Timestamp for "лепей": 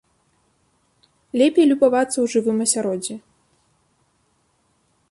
1.41-1.67